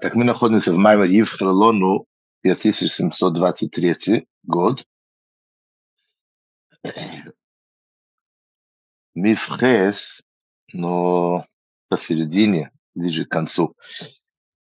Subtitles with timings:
[0.00, 2.06] Так мы находимся в Маймере в Хролону
[2.42, 4.86] 5723 год.
[9.14, 10.22] Мифхес,
[10.72, 11.44] но
[11.88, 13.74] посередине, ближе к концу.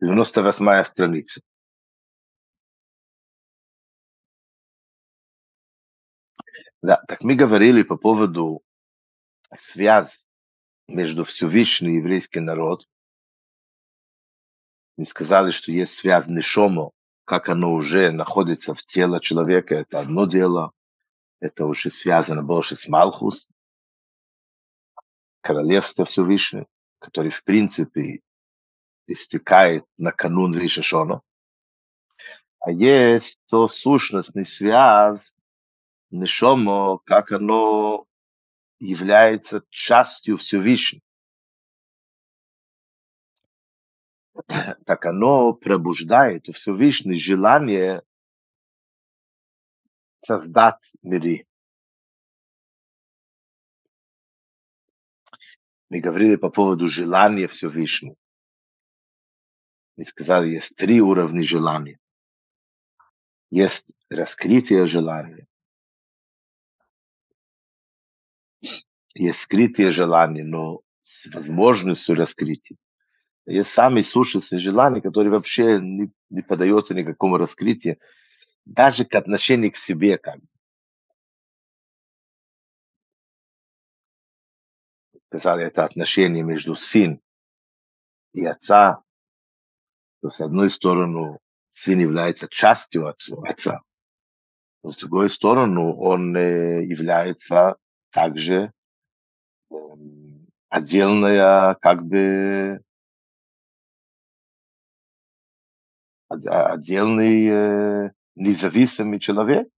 [0.00, 1.40] 98 страница.
[6.80, 8.62] Да, так мы говорили по поводу
[9.56, 10.28] связь
[10.86, 12.86] между Всевышним и еврейский народ.
[14.96, 16.92] Мы сказали, что есть связь Нишомо,
[17.24, 20.72] как оно уже находится в теле человека, это одно дело,
[21.40, 23.48] это уже связано больше с Малхус,
[25.40, 26.66] королевство Всевышнего,
[27.00, 28.20] который в принципе
[29.06, 31.22] истекает на канун Ришашона.
[32.60, 35.34] А есть то сущностный связь
[36.10, 38.06] Нишомо, как оно
[38.78, 41.02] является частью Всевышнего.
[44.86, 48.02] Так оно пробуждает у Всевышнего желание
[50.24, 51.46] создать миры.
[55.90, 58.16] Мы говорили по поводу желания Всевышнего.
[59.96, 61.98] Мы сказали, есть три уровня желания.
[63.50, 65.46] Есть раскрытие желания,
[69.14, 72.76] есть скрытые желания, но с возможностью раскрытия.
[73.46, 77.98] Есть самые сущностные желания, которые вообще не, не поддаются никакому раскрытию,
[78.64, 80.16] даже к отношению к себе.
[80.16, 80.38] Как.
[85.26, 87.20] Сказали, это отношение между сын
[88.32, 89.02] и отца.
[90.22, 93.82] То с одной стороны, сын является частью отца,
[94.84, 97.76] но с другой стороны, он э, является
[98.10, 98.70] также
[100.68, 102.82] отдельная, как бы,
[106.46, 109.68] отдельный э, независимый человек.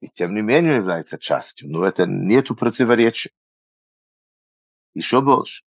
[0.00, 1.70] И тем не менее является частью.
[1.70, 3.30] Но это нету противоречия.
[4.92, 5.64] Еще больше.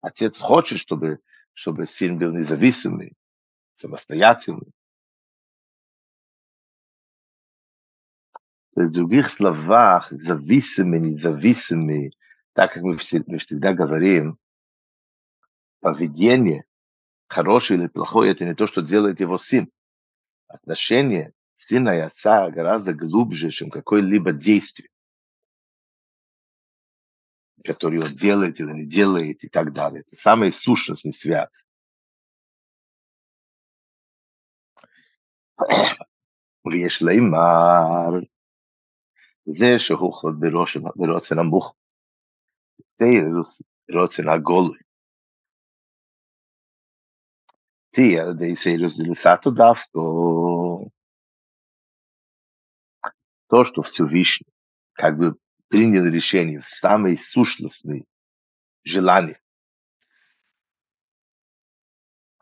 [0.00, 1.20] Отец хочет, чтобы,
[1.52, 3.14] чтобы сын был независимый,
[3.74, 4.72] самостоятельный.
[8.86, 12.16] в других словах, зависимый, независимый,
[12.52, 14.38] так как мы, все, мы всегда говорим,
[15.80, 16.64] поведение,
[17.29, 19.69] хорошее или плохое, это не то, что делает его сын.
[20.47, 24.89] Отношение сына и отца гораздо глубже, чем какое-либо действие,
[27.63, 30.01] которое он делает или не делает и так далее.
[30.01, 31.65] Это самая сущностная связь.
[36.65, 38.19] ויש לימר
[39.45, 40.39] זה שהוא חוד
[40.95, 41.75] ברוצן המוך,
[42.99, 43.05] זה
[43.93, 44.77] רוצן הגול.
[48.00, 50.90] sí, de se разделесато, да, то,
[53.48, 54.52] то, что Всевышний
[54.92, 55.36] как бы
[55.68, 58.06] принял решение в самой сущностной
[58.84, 59.38] желании,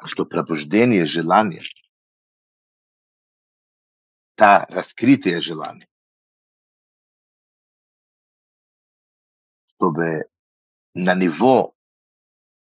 [0.04, 1.62] что пробуждение желания,
[4.36, 5.88] та раскрытое желание,
[9.74, 10.28] чтобы
[10.94, 11.74] на него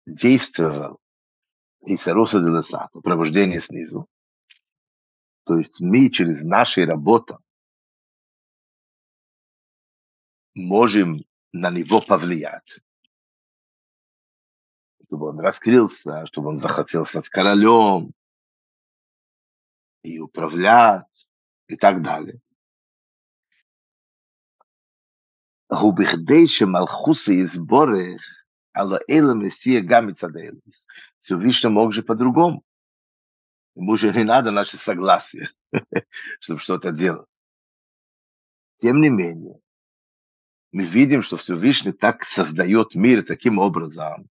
[0.07, 0.99] действовал
[1.86, 4.08] Исаруса де Лесато, пробуждение снизу.
[5.46, 7.40] То есть мы через нашу работу
[10.54, 12.80] можем на него повлиять.
[15.06, 18.14] Чтобы он раскрылся, чтобы он захотел стать королем
[20.04, 21.28] и управлять
[21.68, 22.42] и так далее.
[25.80, 28.35] הוא בכדי שמלכוס יסבורך
[28.77, 30.41] Алла Элемис, Тия Гамица да
[31.21, 32.63] Всевышний мог же по-другому.
[33.75, 35.51] Ему же не надо наше согласие,
[36.41, 37.29] чтобы что-то делать.
[38.81, 39.59] Тем не менее,
[40.73, 44.29] мы видим, что Всевышний так создает мир таким образом,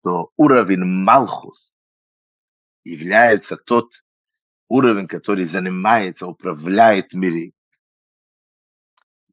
[0.00, 1.78] что уровень Малхус
[2.84, 4.04] является тот
[4.68, 7.52] уровень, который занимается, управляет миром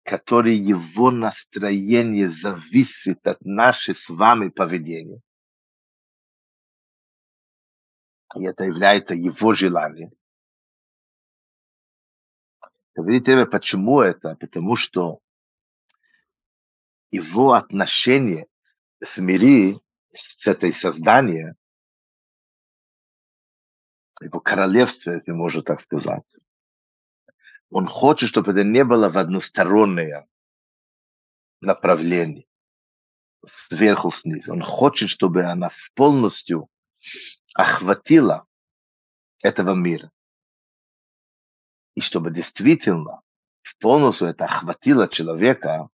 [0.07, 5.19] который его настроение зависит от нашей с вами поведения.
[8.38, 10.12] И это является его желанием.
[12.95, 14.36] Говорите, почему это?
[14.36, 15.19] Потому что
[17.12, 18.48] его отношение
[19.04, 19.77] с мири,
[20.13, 21.56] с этой созданием,
[24.21, 26.38] его королевство, если можно так сказать,
[27.69, 30.28] он хочет, чтобы это не было в одностороннее
[31.62, 32.46] направление.
[33.46, 34.50] сверху вниз.
[34.50, 36.69] Он хочет, чтобы она полностью
[37.54, 38.46] охватила
[39.42, 40.12] этого мира.
[41.96, 43.22] И чтобы действительно
[43.80, 45.90] полностью это охватило человека,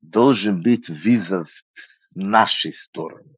[0.00, 1.48] должен быть вызов
[2.14, 3.36] нашей стороны.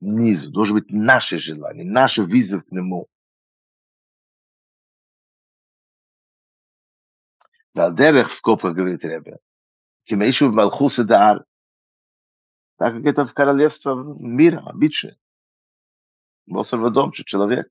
[0.00, 3.08] Низу, должен быть наше желание, наш вызов к нему.
[7.75, 9.37] ועל דרך סקופר говорит Ребе,
[10.05, 11.45] Тимейшу в Малхусе Дар,
[12.77, 15.15] так как это в королевство мира, обычное.
[16.47, 17.67] באופן ודום של человек.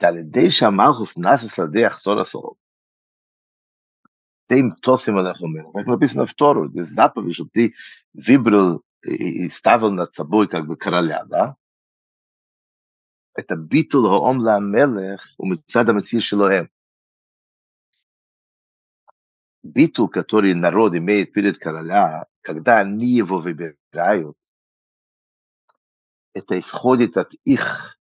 [0.00, 2.56] ועל ידי שהמלכוס נאסס לדרך סוד הסוף,
[4.52, 7.74] tem tosim אנחנו אומרים, רק написано в Тору, זה заповедь, что ты
[8.14, 11.56] выбрал и ставил над собой как бы короля, да?
[13.34, 16.66] Это битул хаом ла мелех ומצד המציל שלהם.
[19.67, 24.37] Битул, который народ имеет перед короля, когда они его выбирают,
[26.33, 27.97] это исходит от их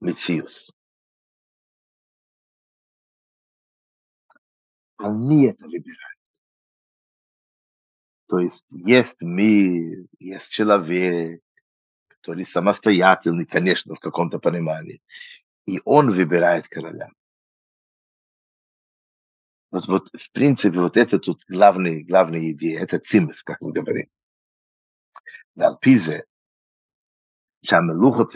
[0.00, 0.70] мициус.
[4.98, 6.20] Они это выбирают.
[8.28, 11.42] То есть есть мир, есть человек,
[12.08, 15.00] который самостоятельный, конечно, в каком-то понимании.
[15.66, 17.08] И он выбирает короля.
[19.70, 24.08] Вот, вот в принципе, вот это тут главная, главная идея, это цимис, как мы говорим.
[25.56, 26.24] Алпизе,
[27.64, 28.26] Шамелуха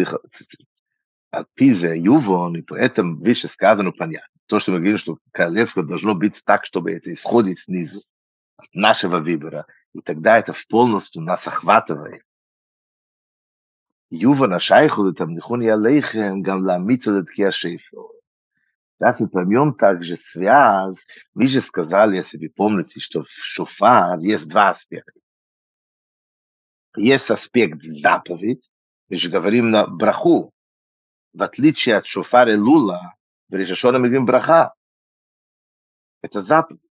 [1.30, 4.28] Алпизе, Ювон, и поэтому выше сказано понятно.
[4.46, 8.02] То, что мы говорим, что королевство должно быть так, чтобы это исходит снизу,
[8.56, 9.66] от нашего выбора.
[9.92, 12.24] И тогда это в полностью нас охватывает.
[14.10, 18.10] Юва на шайху, там, нихуни алейхем, гамла митсу, даткия шейфу.
[19.00, 24.46] Das мы поймем также связь, вы же сказали, если вы помните, что в шофар есть
[24.48, 25.18] два аспекта.
[26.96, 28.70] Есть аспект заповедь,
[29.08, 30.52] мы же говорим на браху,
[31.32, 33.14] в отличие от шофара Лула,
[33.48, 34.74] в Решашона мы говорим браха.
[36.20, 36.82] Это заповедь.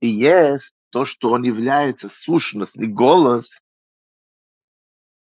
[0.00, 3.58] И есть то, что он является сущность и голос,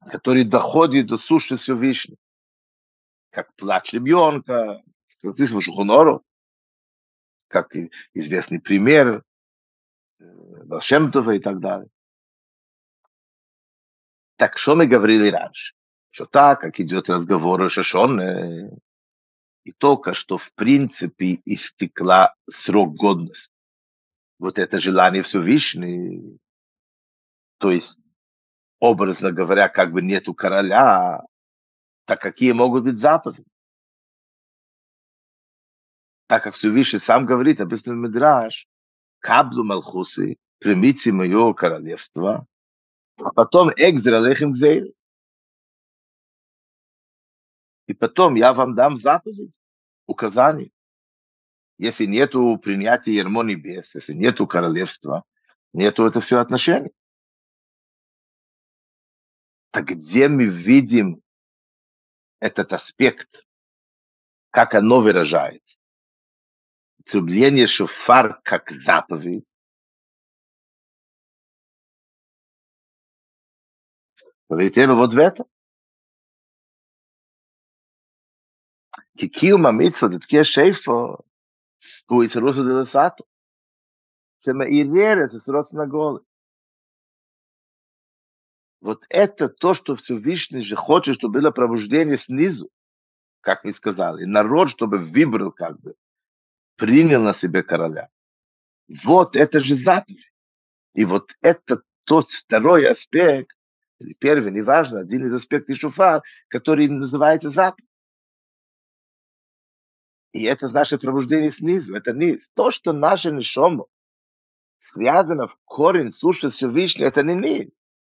[0.07, 2.19] который доходит до сущности Всевышнего.
[3.31, 4.83] Как плач ребенка,
[5.23, 6.25] как ты слышишь Хонору,
[7.49, 7.73] как
[8.15, 9.23] известный пример
[10.19, 11.89] Вашемтова и так далее.
[14.37, 15.75] Так что мы говорили раньше?
[16.11, 18.71] Что так, как идет разговор о Шашоне,
[19.65, 23.53] и только что в принципе истекла срок годности.
[24.39, 26.39] Вот это желание Всевышнего,
[27.59, 27.99] то есть,
[28.79, 31.21] образно говоря, как бы нету короля,
[32.11, 33.47] так какие могут быть заповеди?
[36.27, 38.67] Так как Всевышний сам говорит, в Медраж,
[39.21, 42.49] каблу Малхусы, примите мое королевство,
[43.23, 45.09] а потом экзер алейхим гзейрес.
[47.87, 49.57] И потом я вам дам заповедь,
[50.07, 50.73] указание.
[51.79, 55.23] Если нету принятия ермо небес, если нету королевства,
[55.73, 56.91] нету это все отношения.
[59.71, 61.23] Так где мы видим
[62.41, 63.45] этот аспект,
[64.51, 65.79] как оно выражается.
[67.05, 69.45] Трубление шофар как заповедь,
[74.51, 75.45] Полетели ну вот в это.
[79.17, 81.21] Кикиу мамитсо, дитке шейфо,
[82.07, 83.25] куисерусу делесату.
[84.41, 86.25] Тема иререс, срос на голы.
[88.81, 92.71] Вот это то, что Всевышний же хочет, чтобы было пробуждение снизу,
[93.43, 95.95] как вы сказали, народ, чтобы выбрал как бы,
[96.77, 98.09] принял на себя короля.
[99.05, 100.33] Вот это же заповедь.
[100.95, 103.57] И вот это тот второй аспект,
[104.01, 107.87] или первый, неважно, один из аспектов шуфар, который называется заповедь.
[110.33, 112.51] И это наше пробуждение снизу, это низ.
[112.55, 113.87] То, что наше нишомо
[114.79, 117.71] связано в корень слушать Всевышний, это не низ,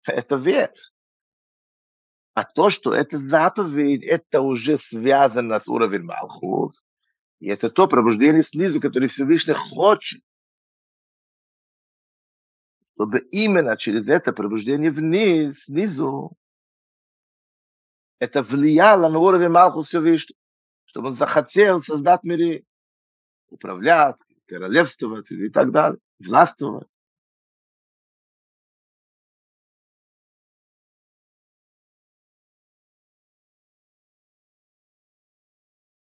[0.15, 0.75] это верх.
[2.33, 6.83] А то, что это заповедь, это уже связано с уровнем Малхус.
[7.39, 10.21] И это то пробуждение снизу, которое Всевышний хочет.
[12.95, 16.31] Чтобы именно через это пробуждение вниз, снизу,
[18.19, 20.39] это влияло на уровень Малхус Всевышнего
[20.89, 22.63] чтобы он захотел создать мире,
[23.49, 24.15] управлять,
[24.47, 26.87] королевствовать и так далее, властвовать.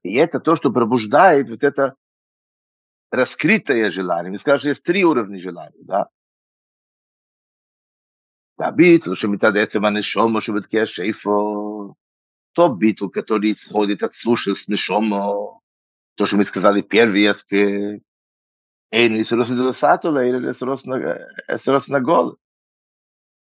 [0.06, 1.96] И это то, что пробуждает вот это
[3.10, 4.32] раскрытое желание.
[4.32, 6.10] Мы скажем, есть три уровня желания, да?
[8.56, 11.96] Тобиту, что мы Битл, Шемитадецем, Анешома, Шебетке, Шейфо.
[12.54, 15.60] То битл, который исходит от слушания с Нешома.
[16.16, 18.06] То, что мы сказали, первый аспект.
[18.92, 22.38] Эйну Исрос Десату, Эйну Исрос Наголы.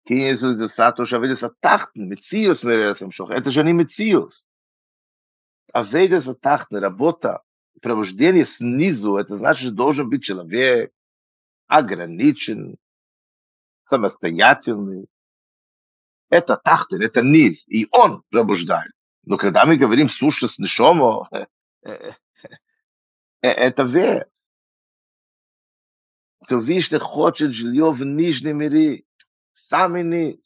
[0.06, 3.30] Кинь Исрос Десату, Шавидес Атахтн, Мециус, Мересом Шох.
[3.30, 4.46] Это же не Мециус.
[5.74, 7.44] Авейда за тахтна работа,
[7.82, 10.92] пробуждение снизу, это значит, должен быть человек
[11.68, 12.78] ограничен,
[13.84, 15.08] самостоятельный.
[16.30, 18.92] Это тахтер, это низ, и он пробуждает.
[19.24, 21.30] Но когда мы говорим слушать нишомо,
[23.42, 24.28] это ве.
[26.50, 29.04] So wie ich ne хочет жилье в нижнем мире,
[29.52, 30.40] сами низ.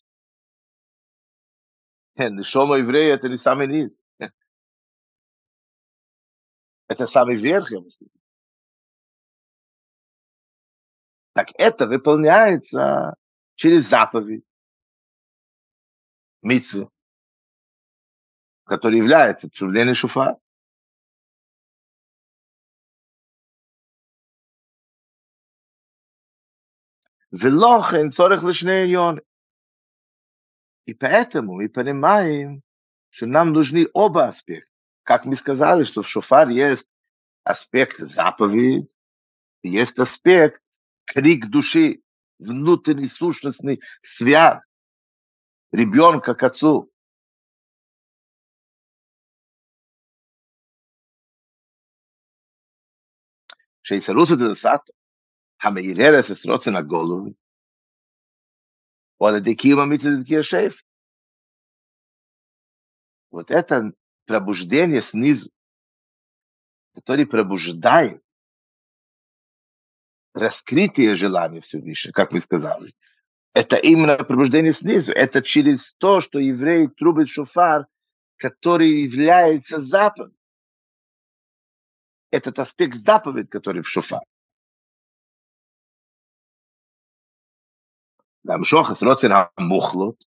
[2.17, 4.02] Нишомо еврея, это не самый низ.
[6.87, 7.87] Это самый верх его
[11.33, 13.15] Так это выполняется
[13.55, 14.45] через заповедь
[16.41, 16.89] митцвы,
[18.65, 20.37] который является трубление шуфа.
[27.31, 28.93] Велохен цорих лишней
[30.85, 32.61] И поэтому мы понимаем,
[33.09, 36.86] что нам нужны оба аспекта Как мы сказали, что в шофар есть
[37.44, 38.94] аспект заповедь,
[39.62, 40.62] есть аспект
[41.06, 42.02] крик души,
[42.38, 44.62] внутренний сущностный связь
[45.72, 46.90] ребенка к отцу.
[53.82, 54.92] שיסרוסו דלסאטו,
[55.62, 57.24] המעיררס אס רוצן הגולו,
[59.20, 60.74] או על ידי קיום המצווה דקי השאף.
[63.30, 63.92] Вот это
[64.25, 65.49] пробуждение снизу,
[66.93, 68.21] который пробуждает
[70.33, 72.93] раскрытие желания Всевышнего, как вы сказали.
[73.53, 75.11] Это именно пробуждение снизу.
[75.11, 77.87] Это через то, что евреи трубят шофар,
[78.37, 80.37] который является заповедью.
[82.31, 84.23] Этот аспект заповедь, который в шофар.
[88.43, 90.19] Нам шохас роцин мухлот.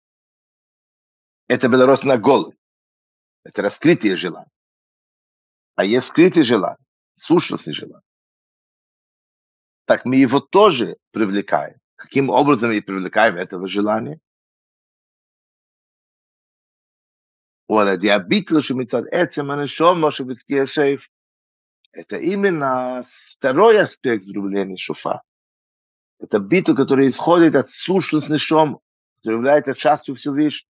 [1.48, 2.54] Это было рос на голову.
[3.46, 4.50] Это раскрытые желания.
[5.76, 6.84] А есть скрытые желания,
[7.14, 8.02] сущностные желания.
[9.84, 11.78] Так мы его тоже привлекаем.
[11.94, 14.18] Каким образом мы привлекаем этого желания?
[17.68, 21.06] Oder die Erbittlösche mit der Ätzem, meine Schoma, schon mit dir schäf.
[21.92, 25.22] Это именно второй аспект рубления шуфа.
[26.18, 28.80] Это битва, которая исходит от сущности шом,
[29.16, 30.66] которая является частью всю вещь.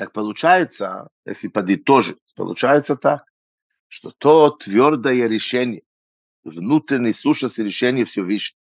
[0.00, 3.22] Так получается, если подытожить, получается так,
[3.86, 5.82] что то твердое решение,
[6.42, 8.58] внутренней сущности решения Всевышнего,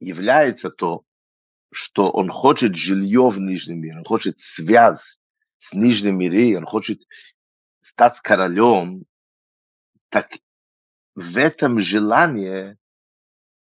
[0.00, 1.04] является то,
[1.72, 5.18] что он хочет жилье в Нижнем мире, он хочет связь
[5.56, 7.00] с Нижним миром, он хочет
[7.80, 9.06] стать королем,
[10.10, 10.30] так
[11.14, 12.76] в этом желании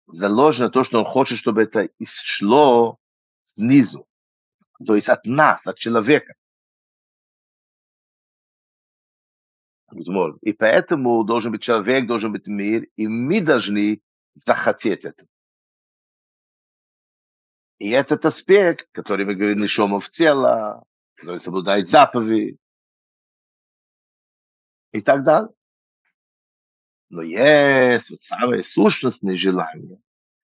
[0.07, 2.97] заложено то, что он хочет, чтобы это исшло
[3.43, 4.07] снизу,
[4.85, 6.33] то есть от нас, от человека.
[10.41, 14.01] И поэтому должен быть человек, должен быть мир, и мы должны
[14.33, 15.25] захотеть это.
[17.79, 20.85] И этот аспект, который мы говорим, нишома в тело,
[21.15, 22.57] который соблюдает заповедь,
[24.91, 25.49] и так далее.
[27.09, 29.99] Но есть вот самое сущностное желание,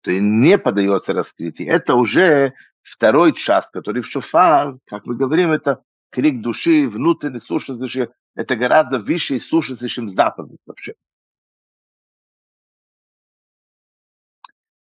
[0.01, 1.67] то и не подается раскрытие.
[1.69, 2.53] Это уже
[2.83, 7.39] второй час, который в шофар, как мы говорим, это крик души, внутренний
[7.79, 8.13] души.
[8.35, 10.93] Это гораздо выше сущности, чем заповедь вообще.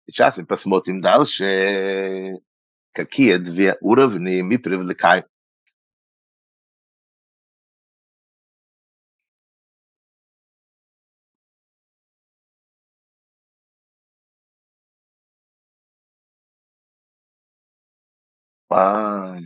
[0.07, 2.39] Сейчас мы посмотрим дальше,
[2.91, 5.25] какие две уровни мы привлекаем.
[18.74, 19.36] А,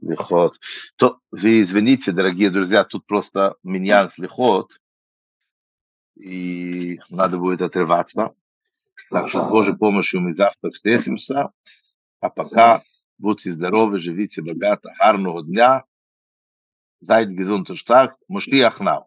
[0.00, 0.58] лихот.
[0.96, 4.78] То, вы извините, дорогие друзья, тут просто миньян с лихот,
[6.16, 8.34] и надо будет отрываться.
[9.10, 11.50] Так что, Божьей помощью мы завтра встретимся.
[12.20, 12.82] А пока
[13.18, 15.84] будьте здоровы, живите богато, гарного дня.
[17.02, 18.14] Seid gesund und stark.
[18.28, 19.06] Moschiach now.